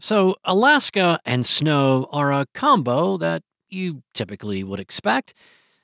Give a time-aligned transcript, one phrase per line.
[0.00, 5.34] So, Alaska and snow are a combo that you typically would expect,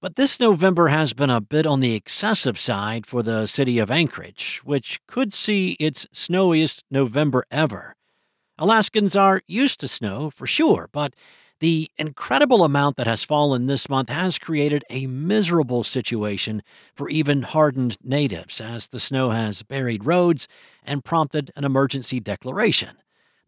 [0.00, 3.90] but this November has been a bit on the excessive side for the city of
[3.90, 7.94] Anchorage, which could see its snowiest November ever.
[8.58, 11.14] Alaskans are used to snow for sure, but
[11.60, 17.42] the incredible amount that has fallen this month has created a miserable situation for even
[17.42, 20.48] hardened natives as the snow has buried roads
[20.82, 22.96] and prompted an emergency declaration.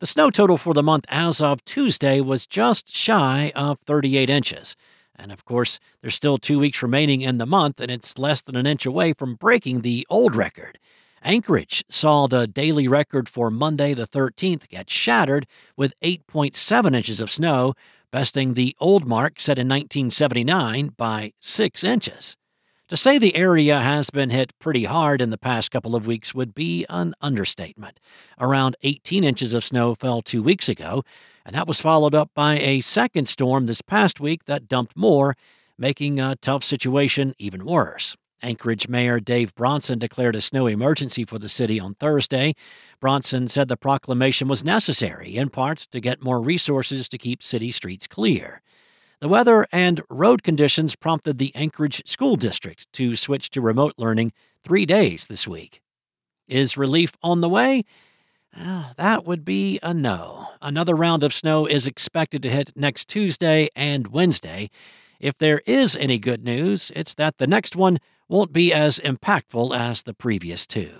[0.04, 4.76] The snow total for the month as of Tuesday was just shy of 38 inches.
[5.16, 8.54] And of course, there's still two weeks remaining in the month, and it's less than
[8.54, 10.78] an inch away from breaking the old record.
[11.22, 17.30] Anchorage saw the daily record for Monday the 13th get shattered with 8.7 inches of
[17.30, 17.72] snow,
[18.10, 22.36] besting the old mark set in 1979 by 6 inches.
[22.88, 26.34] To say the area has been hit pretty hard in the past couple of weeks
[26.34, 27.98] would be an understatement.
[28.38, 31.02] Around 18 inches of snow fell two weeks ago,
[31.46, 35.34] and that was followed up by a second storm this past week that dumped more,
[35.78, 38.16] making a tough situation even worse.
[38.42, 42.54] Anchorage Mayor Dave Bronson declared a snow emergency for the city on Thursday.
[43.00, 47.72] Bronson said the proclamation was necessary, in part, to get more resources to keep city
[47.72, 48.60] streets clear.
[49.24, 54.34] The weather and road conditions prompted the Anchorage School District to switch to remote learning
[54.62, 55.80] three days this week.
[56.46, 57.84] Is relief on the way?
[58.54, 60.48] That would be a no.
[60.60, 64.68] Another round of snow is expected to hit next Tuesday and Wednesday.
[65.18, 69.74] If there is any good news, it's that the next one won't be as impactful
[69.74, 70.92] as the previous two.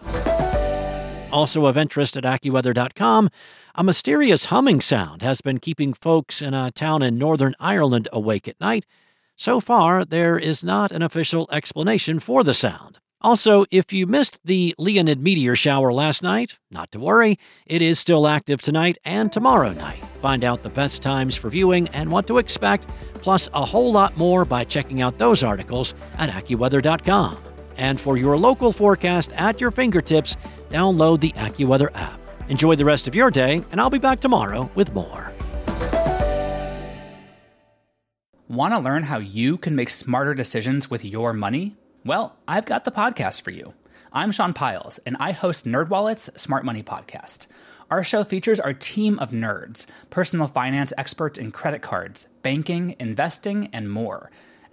[1.34, 3.28] Also of interest at AccuWeather.com,
[3.75, 8.47] a mysterious humming sound has been keeping folks in a town in Northern Ireland awake
[8.47, 8.87] at night.
[9.34, 13.00] So far, there is not an official explanation for the sound.
[13.21, 17.99] Also, if you missed the Leonid meteor shower last night, not to worry, it is
[17.99, 20.05] still active tonight and tomorrow night.
[20.22, 24.16] Find out the best times for viewing and what to expect, plus a whole lot
[24.16, 27.44] more by checking out those articles at AccuWeather.com.
[27.76, 30.36] And for your local forecast at your fingertips,
[30.70, 32.20] download the AccuWeather app.
[32.48, 35.32] Enjoy the rest of your day, and I'll be back tomorrow with more.
[38.48, 41.76] Want to learn how you can make smarter decisions with your money?
[42.04, 43.72] Well, I've got the podcast for you.
[44.12, 47.46] I'm Sean Pyles, and I host NerdWallet's Smart Money Podcast.
[47.91, 53.70] Our show features our team of nerds, personal finance experts in credit cards, banking, investing,
[53.72, 54.30] and more.